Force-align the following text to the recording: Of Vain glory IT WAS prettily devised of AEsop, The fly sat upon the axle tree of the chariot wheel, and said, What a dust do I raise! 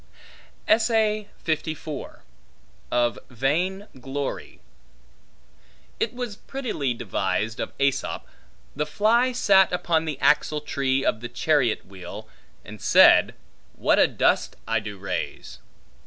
Of 0.67 0.79
Vain 3.29 3.87
glory 3.99 4.59
IT 5.99 6.13
WAS 6.15 6.35
prettily 6.37 6.95
devised 6.95 7.59
of 7.59 7.71
AEsop, 7.77 8.23
The 8.75 8.87
fly 8.87 9.31
sat 9.31 9.71
upon 9.71 10.05
the 10.05 10.17
axle 10.19 10.61
tree 10.61 11.05
of 11.05 11.21
the 11.21 11.29
chariot 11.29 11.85
wheel, 11.85 12.27
and 12.65 12.81
said, 12.81 13.35
What 13.75 13.99
a 13.99 14.07
dust 14.07 14.53
do 14.65 14.97
I 14.97 14.97
raise! 14.97 15.59